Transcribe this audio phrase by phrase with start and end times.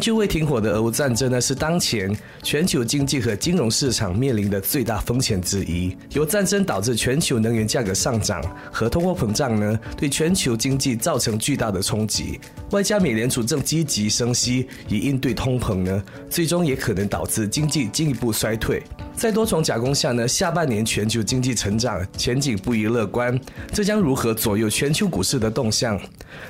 [0.00, 2.10] 仍旧未停火的俄乌战争呢，是当前
[2.42, 5.94] 全球经济和金融市场面临的最大风险之一。
[6.14, 8.42] 由战争导致全球能源价格上涨
[8.72, 12.40] 和通货膨胀呢，对全球经济造成巨大的冲击。
[12.70, 18.82] 外加美联储正积极升息以应对通膨呢，最终也可能导致经济进一步衰退。
[19.14, 23.38] 在多重夹攻下呢，下半年全球经济成长前景不宜乐观。
[23.70, 26.00] 这将如何左右全球股市的动向？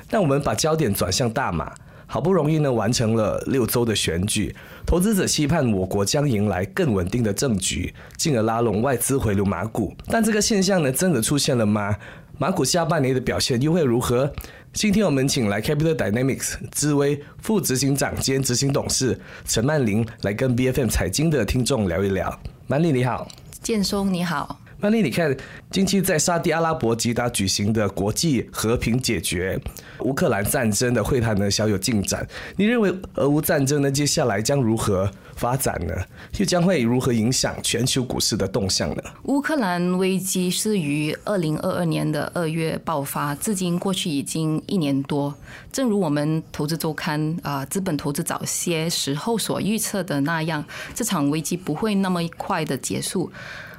[0.09, 1.69] 那我们把焦点转向大马。
[2.11, 4.53] 好不容易呢完成了六周的选举，
[4.85, 9.95] 投资者期盼我国将迎来更稳定的政局，进而拉拢外资回流马股。
[10.07, 11.95] 但这个现象呢真的出现了吗？
[12.37, 14.29] 马股下半年的表现又会如何？
[14.73, 22.37] 今天我们请来 Capital Dynamics 智威副执行长兼执行董事陈曼玲来跟 BFM 财经的听众聊一聊。
[22.67, 23.25] 曼丽你好，
[23.63, 24.60] 建松你好。
[24.81, 25.37] 曼丽，你看，
[25.69, 29.61] 近期在沙地阿拉伯吉达举行的国际和平解决
[29.99, 32.27] 乌克兰战争的会谈呢，小有进展。
[32.55, 35.93] 你认为俄乌战争呢，接下来将如何发展呢？
[36.39, 39.03] 又将会如何影响全球股市的动向呢？
[39.25, 45.31] 乌克兰危机是于二零二二年的二月爆发，至今过去已经一年多。
[45.71, 53.31] 正如我们投资周刊啊，资本投资早些时候所预测的那样，这场危机不会那么快的结束。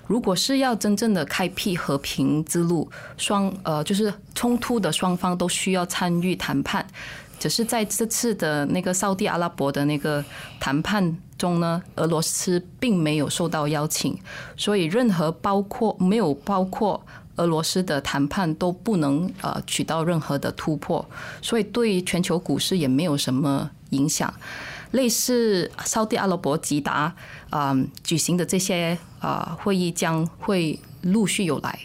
[0.06, 6.86] 如果是要真正的开辟和平之路，双呃就是冲突的双方都需要参与谈判。
[7.38, 10.24] 只是在这次的那个沙地阿拉伯的那个
[10.60, 14.16] 谈判中呢，俄罗斯并没有受到邀请，
[14.56, 17.04] 所以任何包括没有包括
[17.36, 21.04] 俄罗斯的谈判都不能呃取到任何的突破，
[21.40, 24.32] 所以对全球股市也没有什么影响。
[24.92, 27.14] 类似沙特阿拉伯吉达
[27.50, 31.78] 啊举行的这些啊会议将会陆续有来。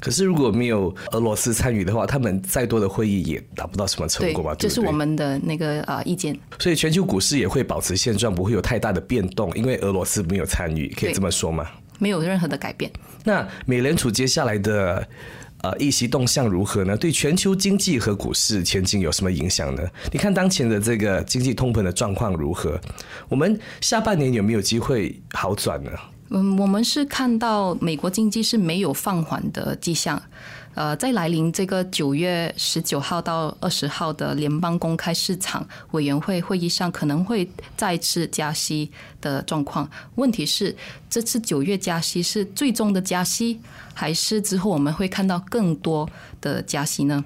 [0.00, 4.54] 可是如果没有俄罗斯参与的话，他们再多的会议也达不到什么成果吧？
[4.58, 6.38] 这是我们的那个啊意见。
[6.58, 11.66] 所以全球股市也会保持现状，不会有太大的变动，因为俄罗斯没有参与，可以这么说吗？
[11.98, 12.92] 没有任何的改变。
[13.24, 15.08] 那美联储接下来的。
[15.64, 16.94] 呃，议席动向如何呢？
[16.94, 19.82] 对全球经济和股市前景有什么影响呢？
[20.12, 22.78] 你看当前的这个经济通膨的状况如何？
[23.30, 25.90] 我们下半年有没有机会好转呢？
[26.28, 30.22] 嗯，我们是看到美国经济是没有放缓的迹象。
[30.74, 38.90] 呃，在来临这个九月十九号到二十号的联邦公开市场委员会会议上，可能会再次加息
[39.20, 39.88] 的状况。
[40.16, 40.74] 问题是，
[41.08, 43.60] 这次九月加息是最终的加息，
[43.94, 46.08] 还是之后我们会看到更多
[46.40, 47.24] 的加息呢？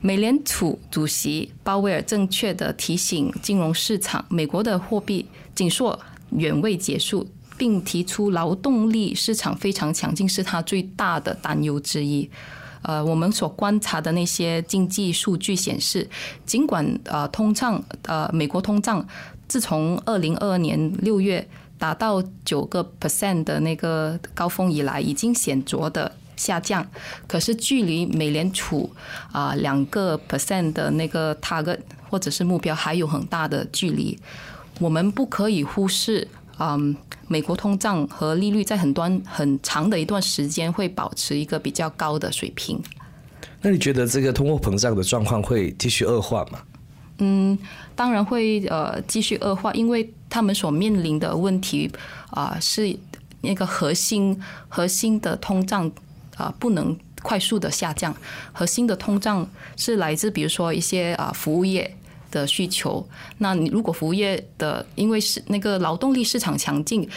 [0.00, 5.26] 美联储主席鲍威尔正确的提醒金融市场，美国的货币
[5.56, 5.98] 紧缩
[6.30, 12.30] 远未结束，并提出劳动力市场非常强劲是他最大的担忧之一。
[12.86, 16.08] 呃，我们所观察的那些经济数据显示，
[16.44, 19.04] 尽管呃通胀呃美国通胀
[19.48, 21.44] 自从二零二二年六月
[21.76, 26.86] 达到九个 percent 的那个高峰以来，已经显著的下降，
[27.26, 28.88] 可是距离美联储
[29.32, 34.16] 啊两个 percent 的那个 target 或者是目标还有很大的距离，
[34.78, 36.28] 我们不可以忽视。
[36.58, 36.96] 嗯，
[37.28, 42.82] 美国通胀和利率在很短很长的一段时间会保持一个比较高的水平。
[43.60, 46.60] 那你觉得这个通货膨胀的状况会继续恶化吗？
[47.18, 47.58] 嗯，
[47.94, 51.90] 当然会呃继续恶化，因为他们所面临的问题
[52.30, 52.96] 啊是
[53.40, 55.90] 那个核心核心的通胀
[56.36, 58.14] 啊不能快速的下降，
[58.52, 61.96] 核心的通胀是来自比如说一些啊服务业。
[62.40, 63.06] 的需求，
[63.38, 67.08] 那你如果服务业的，因为是那个劳动力市场强劲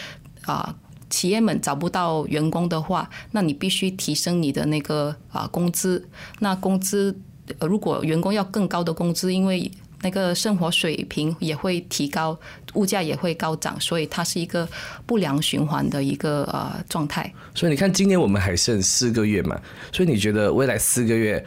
[0.46, 0.74] 啊，
[1.10, 6.08] 企业们找不到员工的话，那你必须提升你的那个啊工资。
[6.38, 7.14] 那工资
[7.60, 9.70] 如果员工要更高的工资，因为
[10.02, 12.38] 那个生活水平也会提高，
[12.72, 14.66] 物价也会高涨，所以它是一个
[15.04, 17.30] 不良循环的一个呃状态。
[17.54, 19.60] 所以你看，今年我们还剩四个月嘛，
[19.92, 21.44] 所以你觉得未来四个月？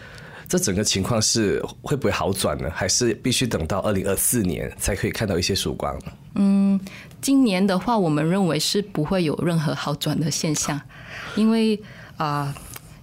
[0.48, 2.70] 这整个情况是会不会好转呢？
[2.74, 5.98] 还是必须等到二零二四年才可以看到一些曙光？
[6.36, 6.80] 嗯，
[7.22, 10.80] 今年的话，我们认为是不会有任何好转的现象，
[11.36, 11.80] 因为
[12.18, 12.54] 啊，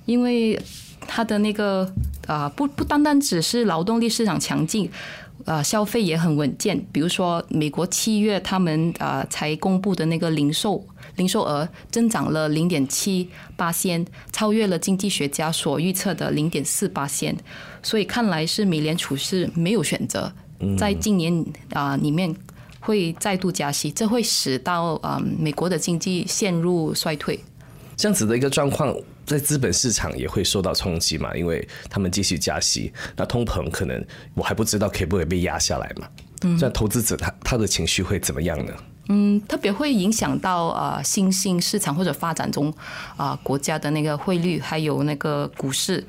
[0.05, 0.61] 因为
[1.07, 1.91] 它的那个
[2.27, 4.91] 啊，不不单单只是劳动力市场强劲，
[5.45, 6.81] 呃，消费也很稳健。
[6.93, 10.85] 比如说，美国七月他们啊才公布的那个零售
[11.21, 14.03] 零售额增长了零点七八仙，
[14.33, 17.37] 超越了经济学家所预测的零点四八仙。
[17.83, 20.33] 所以看来是美联储是没有选择，
[20.79, 21.45] 在今年
[21.75, 22.35] 啊里面
[22.81, 27.39] 会再度加息，这会使到啊美国的经济陷入衰退。
[27.97, 28.97] 这样子的一个状况，
[29.27, 31.37] 在资本市场也会受到冲击嘛？
[31.37, 34.03] 因为他们继续加息，那通膨可能
[34.33, 36.09] 我还不知道可不可以被压下来嘛？
[36.45, 38.73] 嗯，这投资者他他的情绪会怎么样呢？
[39.13, 42.73] 嗯，特别会影响到呃新兴市场或者发展中
[43.17, 46.07] 啊国家的那个汇率，还有那个股市，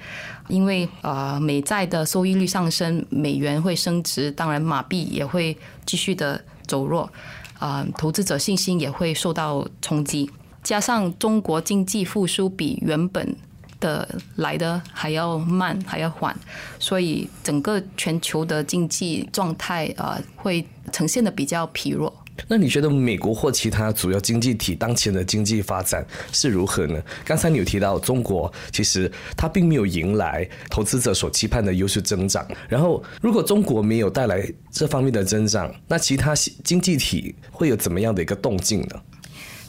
[0.47, 7.11] 因为呃美债的收益率上升，美元会升值，当然马币也会继续的走弱，
[7.57, 10.29] 啊，投资者信心也会受到冲击。
[10.61, 13.35] 加上中国经济复苏比原本
[13.79, 16.37] 的来的还要慢，还要缓，
[16.77, 22.20] 所以整个全球的经济状态啊会呈现的比较疲弱。
[22.47, 27.01] 那你觉得美国或其他主要经济体当前的经济发展是如何呢？
[27.25, 32.47] 刚才你有提到中国，其实它并没有迎来投资者所期盼的优势增长。
[32.67, 36.33] 然后，如果中国没有带来这方面的增长，那其他
[36.63, 39.01] 经济体会有怎么样的一个动静呢？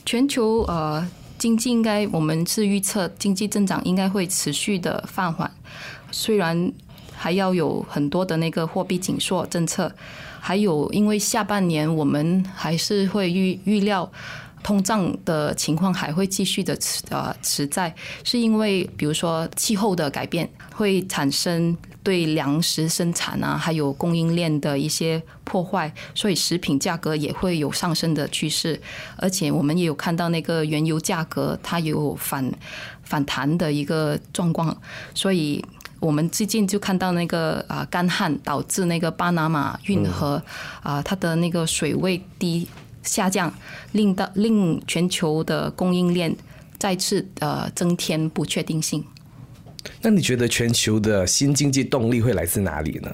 [0.05, 1.07] 全球呃
[1.39, 5.51] 经济应该，我们是预测经济增长应该会持续的放缓，
[6.11, 6.73] 虽然
[7.15, 9.93] 还要有很多的那个货币紧缩政策，
[10.43, 14.11] 还有因为下半年我们还是会预预料。
[14.65, 17.93] 通胀的情况还会继续的持呃持在，
[18.23, 28.81] 是因为比如说气候的改变会产生对粮食生产啊，还有供应链的一些破坏，所以食品价格也会有上升的趋势。
[29.17, 32.49] 而且我们也有看到那个原油价格它有反
[33.03, 34.81] 反弹的一个状况，
[35.13, 35.61] 所以
[36.03, 40.43] 我们最近就看到那个啊干旱导致那个巴拿马运河
[40.83, 42.69] 啊它的那个水位低。
[43.05, 43.53] 下降，
[43.91, 46.37] 令到令全球的供应链
[46.79, 49.05] 再次呃增添不确定性。
[50.03, 53.13] 那你觉得全球的新经济动力会来自哪里呢？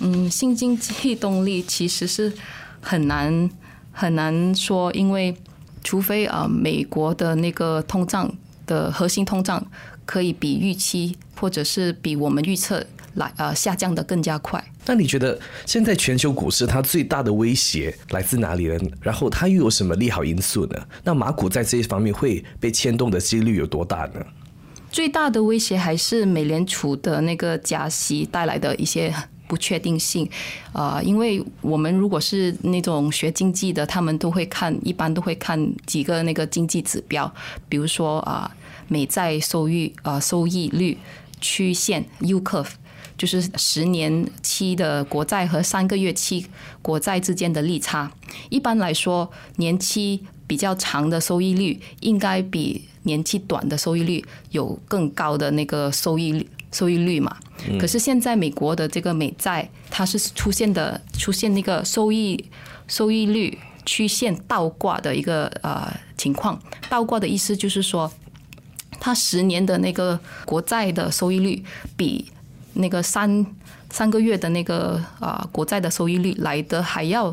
[0.00, 2.32] 嗯，新经济动力其实是
[2.80, 3.48] 很难
[3.92, 5.36] 很难说，因为
[5.84, 8.28] 除非啊美国的那个通胀
[8.66, 9.64] 的核心通胀
[10.06, 12.86] 可以比预期或者是比我们预测。
[13.16, 14.62] 来呃下降的更加快。
[14.84, 18.78] 那你觉得现在全球股市它最大的威胁来自哪里呢？
[19.00, 20.76] 然后它又有什么利好因素呢？
[21.02, 24.20] 那马股在这一方面会被牵动的几率有多大呢？
[24.92, 29.10] 最大的威胁还是美联储的那个加息带来的一些
[29.48, 30.28] 不确定性
[30.74, 37.32] 啊，因为我们如果是那种学经济的，他们都会看，一般都会看几个那个经济指标，
[37.66, 38.54] 比如说啊
[38.88, 40.98] 美债收益啊收益率
[41.40, 42.70] 曲线 U curve。
[43.18, 46.46] 就是十年期的国债和三个月期
[46.82, 48.12] 国债之间的利差。
[48.50, 57.34] 一般来说，年期比较长的收益率应该比年期短的收益率有更高的那个收益率收益率嘛。
[57.80, 62.44] 可是现在美国的这个美债，它是出现的出现那个收益
[62.86, 66.60] 收益率曲线倒挂的一个呃情况。
[66.90, 68.12] 倒挂的意思就是说，
[69.06, 71.64] 它十年的那个国债的收益率
[71.96, 72.26] 比
[72.72, 73.46] 那个三
[73.88, 77.32] 三个月的那个啊国债的收益率来的还要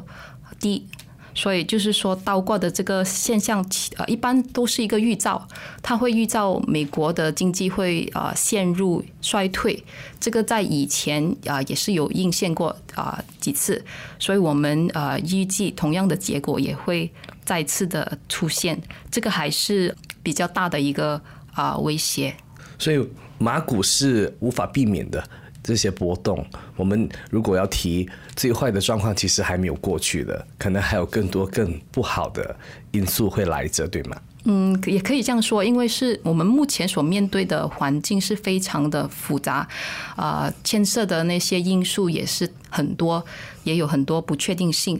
[0.59, 0.85] 低，
[1.33, 3.65] 所以就是说倒挂的这个现象，
[3.97, 5.47] 呃，一般都是一个预兆，
[5.81, 9.83] 它会预兆美国的经济会啊陷入衰退。
[10.19, 13.83] 这个在以前啊也是有应现过啊几次，
[14.19, 17.11] 所以我们啊预计同样的结果也会
[17.43, 18.79] 再次的出现。
[19.09, 21.19] 这个还是比较大的一个
[21.53, 22.35] 啊威胁。
[22.77, 23.07] 所以。
[23.39, 25.21] 马股是无法避免的
[25.61, 26.45] 这些波动。
[26.77, 32.55] 我们如果要提最坏的状况，其实还没有过去的，可能还有更多更不好的
[32.91, 34.15] 因素会来着，对吗？
[34.45, 39.67] 嗯，也可以这样说，因为是我们目前所面对的环境是非常的复杂，
[40.15, 43.25] 啊，牵涉的那些因素也是很多，
[43.65, 44.97] 也有很多不确定性。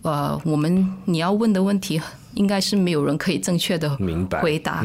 [0.00, 2.00] 呃，我们你要问的问题，
[2.32, 3.94] 应该是没有人可以正确的
[4.40, 4.82] 回答。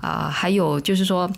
[0.00, 1.30] 啊，还有就是说。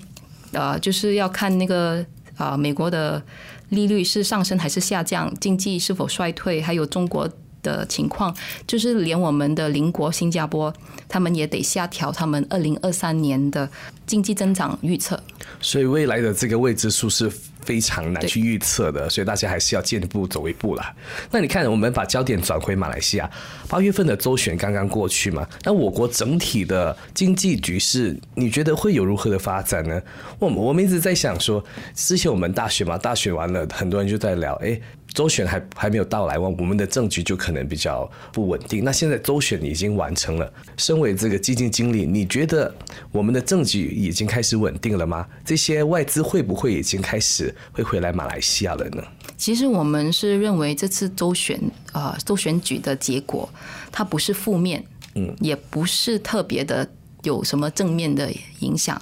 [0.54, 2.04] 呃，就是要看那个
[2.36, 3.22] 啊，美国的
[3.70, 7.26] 利率是上升还是下降，经济是否衰退，还有中国
[7.62, 8.34] 的情况，
[8.66, 10.72] 就是连我们的邻国新加坡，
[11.08, 13.68] 他们也得下调他们二零二三年的
[14.06, 15.20] 经济增长预测。
[15.60, 17.30] 所以未来的这个未知数是
[17.62, 20.92] 非常难去预测的，所以大家还是要见一步走一步啦。
[21.30, 23.30] 那你看，我们把焦点转回马来西亚，
[23.68, 30.00] 八月份的周选刚刚过去嘛，那我国整体的经济局势，你觉得会有如何的发展呢？
[30.38, 31.64] 我我们一直在想说，
[31.94, 34.80] 之前我们大选嘛，大选完了，很多人就在聊，哎。
[35.12, 38.82] 周选还还没有到来，我我们的政局就可能比较不稳定。
[38.82, 42.74] 那现在周选已经完成了，身为这个基金经理，你觉得
[43.10, 45.26] 我们的政局已经开始稳定了吗？
[45.44, 49.02] 这些外资会不会已经开始会回来马来西亚了呢？
[49.36, 51.60] 其实我们是认为这次周选
[51.92, 53.48] 啊，周选举的结果，
[53.90, 54.82] 它不是负面，
[55.14, 56.88] 嗯，也不是特别的
[57.22, 59.00] 有什么正面的影响，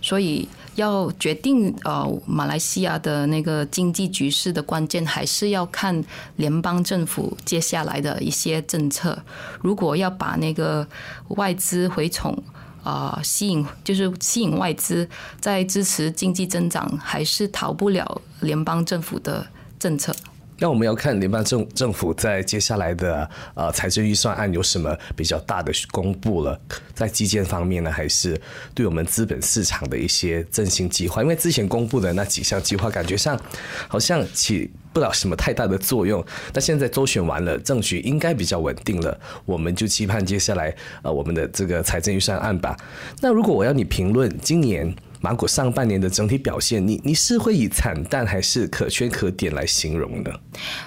[0.00, 0.48] 所以。
[0.80, 6.02] 要决定呃马来西亚的那个经济局势的关键，还是要看
[6.36, 9.16] 联邦政府接下来的一些政策。
[9.60, 10.86] 如果要把那个
[11.28, 12.36] 外资回宠
[12.82, 15.06] 啊，吸引就是吸引外资，
[15.38, 19.46] 在支持经济增长，还是逃不了联邦政府的
[19.78, 20.14] 政策。
[20.60, 26.60] 那我们要看联邦政政府在接下来的呃财政预算案有什么比较大的公布了，
[26.94, 28.38] 在基建方面呢，还是
[28.74, 31.22] 对我们资本市场的一些振兴计划？
[31.22, 33.40] 因为之前公布的那几项计划，感觉上
[33.88, 36.22] 好像起不了什么太大的作用。
[36.52, 42.76] 那现在周选完了，政局应该比较稳定了，我们就期盼接下来呃我们的这个财政预算案吧。
[43.20, 44.94] 那如果我要你评论今年？
[45.20, 50.30] 马股上半年的整体表现，你你是会以惨淡还是可圈可点来形容呢？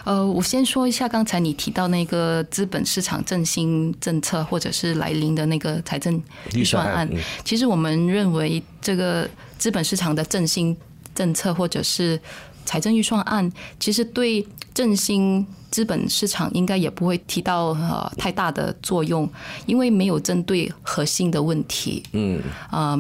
[0.03, 6.21] 呃，我先说一下刚才你提到那个资本市场振兴政策，或者是来临的那个财政
[6.55, 7.09] 预算案。
[7.45, 10.75] 其实我们认为，这个资本市场的振兴
[11.13, 12.19] 政策，或者是
[12.65, 15.45] 财政预算案，其实对振兴。
[15.73, 19.27] 资本市场应该也不会提到呃太大的作用，
[19.65, 22.03] 因为没有针对核心的问题。
[22.11, 22.39] 嗯
[22.69, 22.95] 啊，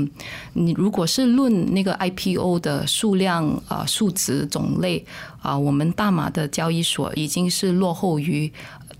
[0.53, 5.05] 你如果是论那个 IPO 的数量啊、数值、种类
[5.39, 8.51] 啊，我们大马的交易所已经是落后于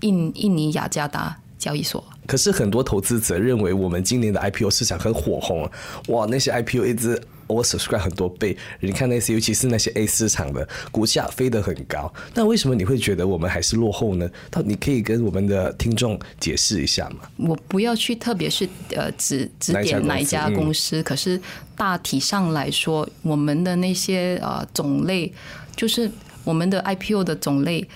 [0.02, 2.02] 印印尼雅加达交易所。
[2.28, 5.68] 可是很多投资者认为，我们今年的 IPO 市场很火红，
[6.10, 7.20] 哇，那些 IPO 一直。
[7.46, 14.28] 我 subscribe 很多倍，你看那些，尤其是那些 A 市场的股价飞得很高，那为什么你会觉得我们还是落后呢？
[14.50, 17.28] 到你可以跟我们的听众解释一下吗？
[17.36, 21.40] 我不要去，特别是呃指指点哪一家公司，可是
[21.76, 25.32] 大体上来说，我们的那些呃种类，
[25.76, 26.10] 就是
[26.44, 27.86] 我们的 IPO 的种类，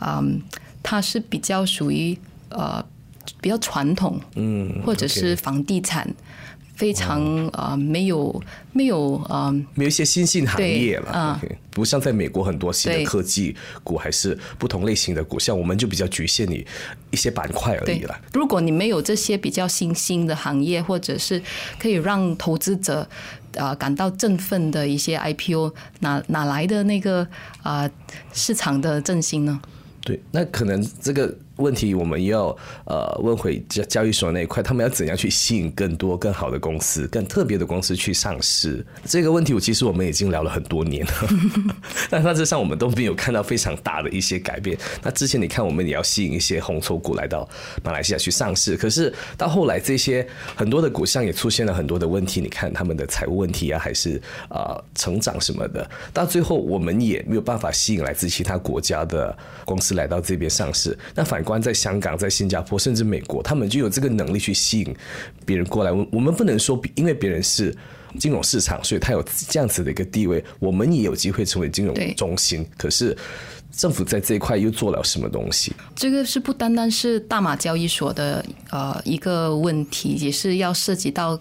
[0.00, 0.40] 嗯，
[0.82, 2.84] 它是比较属于呃
[3.40, 6.12] 比较传统，嗯，或者是房地产。
[6.76, 8.42] 非常啊，没有
[8.72, 16.64] 没有啊，没有一些新兴行业了啊，不像在美国很多新的科技股，还是不同类型的股，像我们就比较局限于
[17.10, 18.14] 一些板块而已了。
[18.34, 21.42] 如果你没有这些比较新兴的行业，或者是
[21.78, 23.08] 可以让投资者
[23.56, 27.26] 啊感到振奋的一些 IPO，哪哪来的那个
[27.62, 27.90] 啊
[28.34, 29.58] 市场的振兴呢？
[30.02, 31.34] 对，那可能这个。
[31.56, 38.84] 问题我们要呃问回交交易所那一块，他们要怎样去吸引更多更好的公司、更特别的公司去上市？
[39.04, 41.12] 这个问题我其实我们已经聊了很多年了，
[42.10, 44.76] 但大致上我们都没有看到非常大的一些改变。
[45.02, 47.48] 那之前你看，我们也要吸引一些红筹股来到
[47.82, 52.40] 马来西亚去上市，可是到后来这些很多的股项也出现了很多的问题。
[52.40, 60.96] 你看他们的财务问题啊，还是啊成长什么的，到最后我们也没有办法吸引来自其他国家的公司来到这边上市。
[61.14, 64.94] 那反关在香港、在新加坡，甚至美国，他们就有这个能力去吸引
[65.46, 65.92] 别人过来。
[65.92, 67.74] 我我们不能说，因为别人是
[68.18, 72.66] 金融市场，所以他有这样子的一个地位，我们也有机会成为金融中心。
[72.76, 73.16] 可是。
[73.72, 75.72] 政府在这一块又做了什么东西？
[75.94, 81.38] 这个是不单单是大马交易所的呃一个问题，也是要涉及到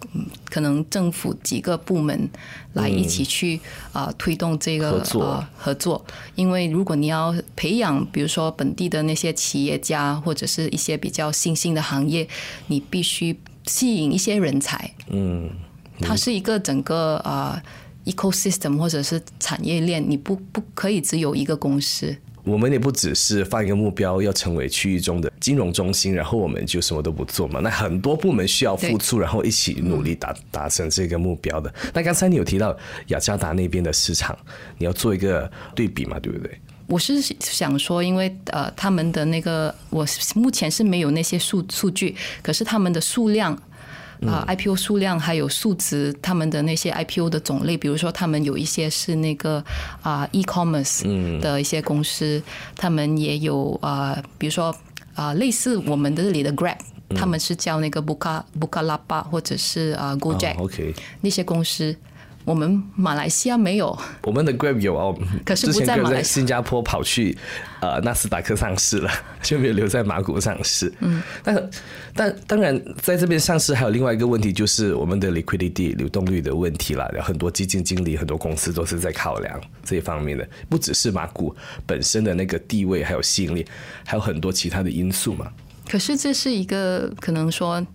[0.49, 2.29] 可能政府几个部门
[2.73, 3.59] 来一起去
[3.93, 6.05] 啊推动这个合作合作。
[6.35, 12.27] 因为如果你要培养，比如说本地的那些企业家或者是一些比较新兴的行业，
[12.67, 14.91] 你必须吸引一些人才。
[15.09, 15.49] 嗯，
[16.01, 17.63] 它是一个整个啊。
[18.05, 22.15] Ecosystem 或者是产业链，你不不可以只有一个公司。
[22.43, 27.59] 我们也不只是放一个目标，要成为区域中的金融中心，然后我们就什么都不做嘛。
[27.59, 31.73] 那很多部门需要付出，然后一起努力达达成这个目标的。
[31.91, 34.37] 那刚才你有提到雅加达那边的市场，
[34.77, 36.55] 你要做一个对比嘛，对不对？
[36.85, 43.59] 我是想说，因为呃，他们的那个我目前是没有那些数数据，可是他们的数量。
[44.25, 49.63] 啊，IPO 数量还有数值，他们的那些 IPO 的种类，比如说他们有一些是那个
[50.01, 52.41] 啊，e-commerce 的一些公司，
[52.75, 54.75] 他们也有啊，比如说
[55.13, 56.77] 啊，类似我们的这里的 Grab，
[57.15, 61.95] 他们是叫那个 Buka Buka Lapa 或者是啊 Gojek，OK，那些公司
[62.45, 67.35] 我们马来西亚没有，我们的 Grab 有哦，可是不在马来西亚在新加坡跑去
[67.81, 69.11] 呃纳斯达克上市了，
[69.41, 70.93] 就没有留在马股上市。
[70.99, 71.69] 嗯，但
[72.13, 77.09] 但当然在这边上市还有另外一个问题，就是我们的 liquidity 流动率的问题啦。
[77.15, 81.55] 有很多基金经理、很多公司都是在考量这一方面的，不只是马股
[81.87, 83.65] 本身的那个地位还有吸引力，
[84.05, 85.51] 还有很多其他的因素嘛。
[85.89, 87.85] 可是这是一个可能说，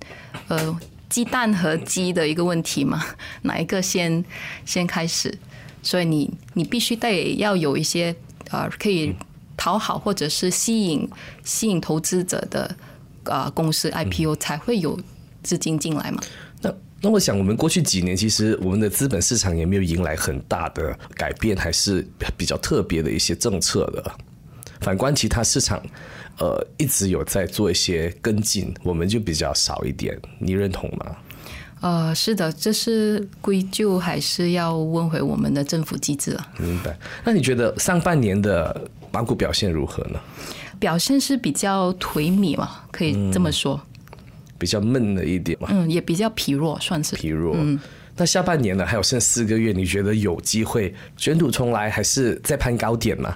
[0.47, 0.77] 呃，
[1.11, 3.05] 鸡蛋和鸡的一个问题嘛，
[3.43, 4.25] 哪一个先
[4.65, 5.37] 先开始？
[5.83, 8.15] 所以你你必须得要有一些
[8.51, 9.15] 呃可以
[9.57, 11.09] 讨好或者是吸引
[11.45, 12.77] 吸引投资者的
[13.25, 14.99] 呃公司 IPO 才会有
[15.43, 16.23] 资金进来嘛。
[16.61, 24.15] 那那我想，我们过去几年其实我们的资本市场也没有迎来很大的改变，还是比较特别的一些政策的。
[24.83, 25.83] 反观其他市场，
[26.41, 30.19] 呃，一直有在做一些跟进，我们就比较少一点。
[30.39, 31.17] 你认同吗？
[31.83, 36.47] 呃，是的，这是归咎还是要问回我们的政府机制了？
[36.59, 36.99] 明白。
[37.25, 40.19] 那你觉得上半年的马股表现如何呢？
[40.79, 43.81] 表现是比较颓靡嘛，可以这么说。
[44.59, 47.55] 比较闷了一点嘛，嗯，也比较疲弱，算是疲弱。
[47.59, 47.79] 嗯，
[48.17, 53.35] 那下半年呢，还有剩四个月，你觉得有机会卷土重来，还是再攀高点吗？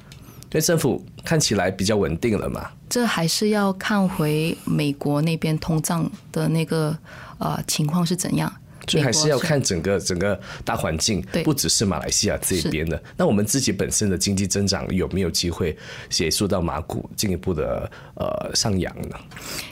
[0.54, 2.70] 对政府看起来比较稳定了嘛？
[2.88, 6.96] 这还是要看回美国那边通胀的那个
[7.38, 8.52] 呃情况是怎样。
[8.86, 13.02] 所以还是要看整个整个大环境，不只是马来西亚这边的。
[13.16, 15.74] 那我们自己本身的经济增长有没有机会
[16.10, 19.16] 协助到马股进一步的呃上扬呢？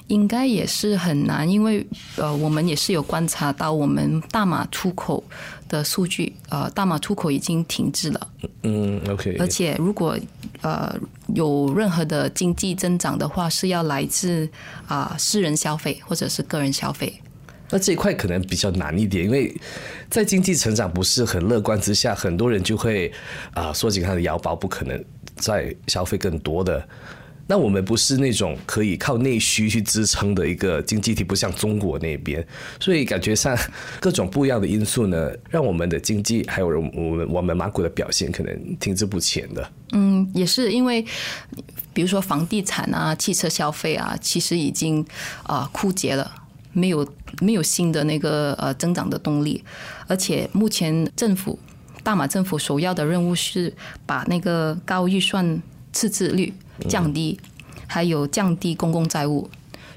[0.09, 1.87] 应该也是很难，因为
[2.17, 5.23] 呃我们也是有观察到我们大马出口
[5.73, 8.29] 的数据，呃大马出口已经停滞了。
[8.63, 9.37] 嗯，OK。
[9.41, 10.17] 而且如果
[10.61, 10.95] 呃
[11.35, 14.47] 有任何的经济增长的话，是要来自
[14.87, 17.21] 啊私人消费或者是个人消费。
[17.71, 19.59] 那这一块可能比较难一点，因为
[20.11, 23.11] 在经济成长不是很乐观之下，很多人就会
[23.55, 25.03] 啊缩紧他的腰包，不可能
[25.37, 26.87] 再消费更多的。
[27.47, 32.47] 那我们不是那种可以靠内需去支撑的一个经济体，不像中国那边，
[32.81, 33.57] 所以感觉上
[34.01, 39.71] 各种不一样的因素呢，让我们的经济还有我们我们马股的表现可能停滞不前的。
[39.93, 41.05] 嗯，也是因为
[41.93, 45.05] 比如说房地产啊、汽车消费啊，其实已经
[45.43, 46.31] 啊枯竭了。
[46.75, 47.07] 没有
[47.43, 49.63] 没有新的那个呃增长的动力，
[50.07, 51.59] 而且目前政府
[52.03, 53.71] 大马政府首要的任务是
[54.07, 56.51] 把那个高预算赤字率
[56.89, 57.39] 降低，
[57.87, 59.49] 还有降低公共债务，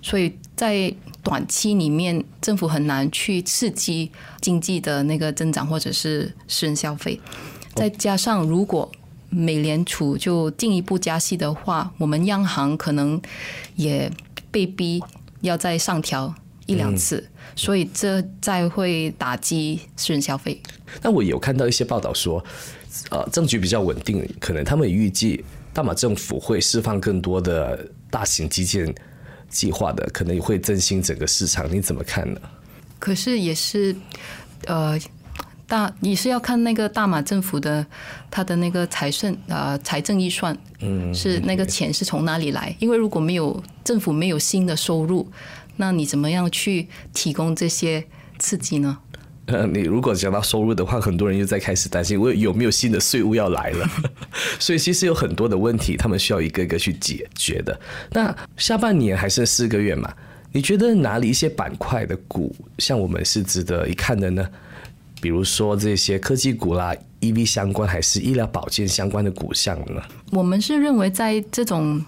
[0.02, 4.12] 所以在短期里面政府很难去刺激
[4.42, 7.20] 经济的那个增长或者是私人消费，
[7.74, 8.92] 再加上如果
[9.30, 13.22] 美联储就进一步加息的话，我们央行可能
[13.76, 14.12] 也
[14.52, 15.04] 被逼
[15.42, 16.34] 要再上调。
[16.68, 17.24] 一两次，
[17.56, 20.60] 所以这再会打击私人消费。
[21.04, 22.44] 那我有看到一些报道说，
[23.12, 28.96] 呃，政局比较稳定，可能他们预计大马政府会释放更多的大型基建
[29.50, 31.70] 计划的，可能会振兴整个市场。
[31.70, 32.40] 你怎么看呢？
[32.98, 33.94] 可是也是，
[34.68, 34.98] 呃，
[35.68, 37.86] 大你是要看那个大马政府的
[38.32, 42.74] 他的那个财政呃财政预算，嗯，是那个钱是从哪里来？
[42.80, 45.30] 因为如果没有政府没有新的收入。
[45.78, 48.02] 那你怎么样去提供这些
[48.40, 48.98] 刺激呢？
[49.48, 53.88] 呃，你如果讲到收入的话，很多人又在开始担心，我有没有新的税务要来了？
[54.60, 57.80] 所以其实有很多的问题，他们需要一个一个去解决的。
[58.12, 60.12] 那下半年还剩四个月嘛？
[60.52, 64.48] 你觉得哪里一些板块的股，像我们是值得一看的呢？
[65.22, 70.02] 比如说这些科技股啦、EV 相关，还是医疗保健相关的股项呢？
[70.32, 72.04] 我们是认为在这种。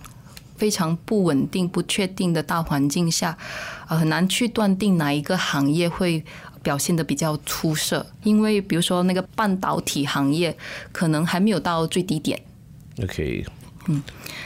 [0.57, 3.37] 非常不稳定、不确定的大环境下，
[3.87, 6.23] 呃，很难去断定哪一个行业会
[6.61, 8.05] 表现的比较出色。
[8.23, 10.55] 因为比如说那个半导体行业，
[10.91, 12.41] 可能还没有到最低点。
[13.03, 13.45] OK，
[13.87, 14.03] 嗯，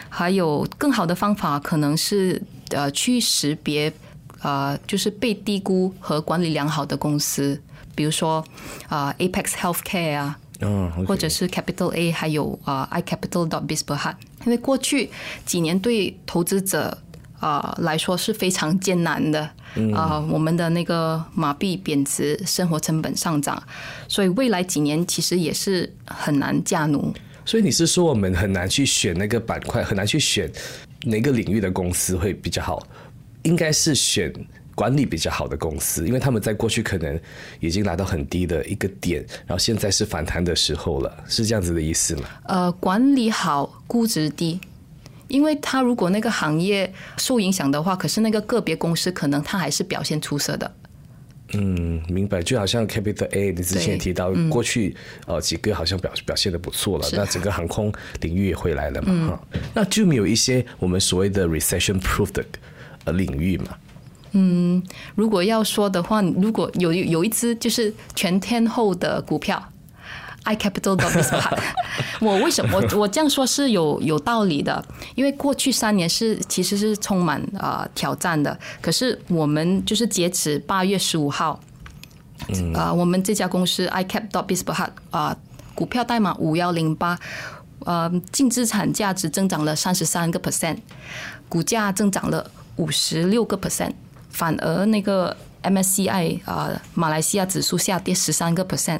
[0.09, 3.91] 还有更好的方法，可能是呃去识别
[4.41, 7.61] 呃就是被低估和管理良好的公司，
[7.95, 8.45] 比如说
[8.89, 10.37] 啊 Apex Healthcare 啊。
[11.07, 14.13] 或者是 Capital A，还有啊 iCapital dot Bisberhat，
[14.45, 15.09] 因为过去
[15.45, 16.97] 几年对投资者
[17.39, 19.41] 啊来说是非常艰难的
[19.93, 23.61] 啊，我们的那个马币贬值，生活成本上涨，
[24.07, 27.13] 所以未来几年其实也是很难驾奴。
[27.45, 30.51] 所以你是说我们很难去选那个板块，很难去选
[31.03, 32.85] 哪个领域的公司会比较好？
[33.43, 34.33] 应该是选。
[34.73, 37.19] 管理比较好的公司，因为他们在过去可能
[37.59, 42.23] 已经来到很低的一个点，然后现在是反弹的时候了，是这样子的意思吗？
[42.45, 44.57] 呃，管理好，估值低，
[45.27, 50.71] 因为他如果那个行业受影响的话，可是那个个别公司可能他还是表现出色的。
[51.55, 52.41] 嗯，明白。
[52.41, 54.95] 就好像 Capital A，你之前也提到，过去
[55.27, 62.45] 呃几个好像表表现的不错了，那整个航空领域也回来了嘛，哈、那就没有一些我们所谓的 recession proof 的
[63.03, 63.75] 呃领域嘛？
[64.31, 64.81] 嗯
[65.13, 69.61] 如果要说的话，如果有有一只就是全天候的股票
[70.43, 71.63] i s p a
[72.19, 74.83] 我为什么我 我这样说是有有道理的？
[75.15, 81.59] 因为过去三年是其实是充满啊、呃挑战的，可是我们就是截止八月十五号，
[82.75, 85.35] 啊、我们这家公司 b i s p a 啊，
[85.75, 87.19] 股票代码五幺零八。
[87.83, 90.77] 呃，净资产价值增长了三十三个 percent，
[91.49, 93.91] 股价增长了五十六个 percent，
[94.29, 98.99] 反而那个 MSCI 啊、马来西亚指数下跌十三个 percent。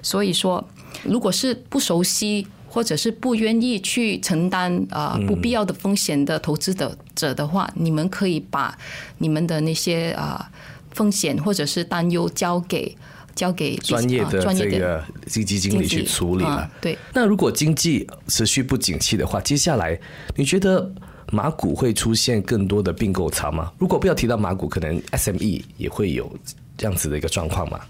[0.00, 0.64] 所以说，
[1.04, 8.76] 如果是不熟悉或者是不愿意去承担啊、不必要的风险的投资者者的话，你们可以把
[9.18, 10.50] 你们的那些啊、
[10.92, 12.96] 风险或者是担忧交给
[13.34, 16.50] 交给专业的这个经济经理去处理了。
[16.50, 16.96] 啊对。
[17.12, 19.98] 那如果经济持续不景气的话，接下来
[20.36, 20.92] 你觉得
[21.32, 23.72] 马股会出现更多的并购潮吗？
[23.78, 26.30] 如果不要提到马股，可能 SME 也会有
[26.76, 27.80] 这样子的一个状况嘛？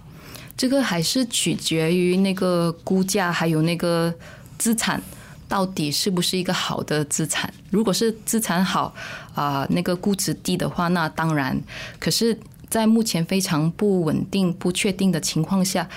[0.61, 4.13] 这个还是取决于那个估价，还有那个
[4.59, 5.01] 资产
[5.49, 7.51] 到底是不是一个好的资产。
[7.71, 8.95] 如果是资产好
[9.35, 11.59] 啊、那个估值低的话，那当然。
[11.99, 15.89] 可是，在目前非常不稳定、不确定的情况下，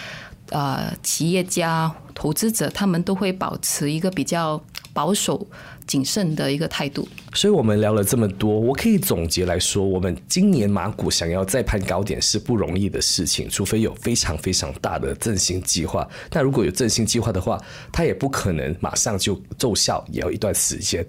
[0.52, 4.62] 呃，企业家、投资者他们都会保持一个比较
[4.94, 5.46] 保守、
[5.88, 7.08] 谨慎的一个态度。
[7.34, 16.08] 所以我们聊了这么多，我可以总结来说，我们今年马股想要再攀高点是不容易的事情，除非有非常非常大的振兴计划。
[16.32, 17.60] 那如果有振兴计划的话，
[17.92, 21.06] 它也不可能马上就奏效，也要一段时间，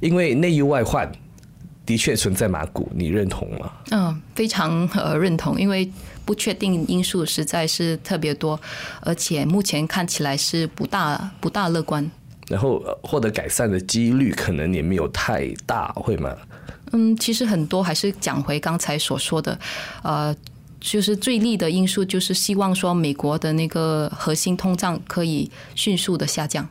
[0.00, 1.10] 因为内忧外患
[1.84, 3.72] 的确存在马股，你认同吗？
[3.90, 5.90] 嗯，非常呃认同，因为
[6.28, 8.60] 不确定因素实在是特别多，
[9.00, 12.06] 而且目前看起来是不大不大乐观。
[12.48, 16.36] 然后呃获得改善的几率可能也没有太大，会吗？
[16.92, 19.58] 嗯，其实很多还是讲回刚才所说的，
[20.02, 20.36] 呃，
[20.78, 26.68] 就是最利的因素就是希望说美国的那个核心通胀可以迅速的下降。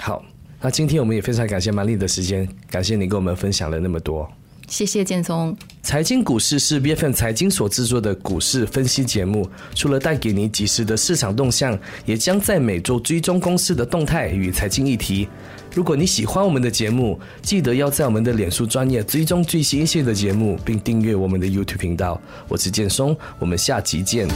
[0.00, 0.24] 好，
[0.60, 4.28] 那今天我们也非常感谢曼丽的时间，感谢你跟我们分享了那么多。
[4.72, 5.54] 谢谢建松。
[5.82, 15.28] 财经股市是 B F M 财经所制作的股市分析节目，除了带给你及时的市场动向，也将在每周追踪公司的动态与财经议题。
[15.74, 22.18] 如果你喜欢我们的节目，记得要在我们的脸书专业追踪最新一线的节目，并订阅我们的 YouTube 频道。
[22.48, 24.26] 我是建松，我们下集见。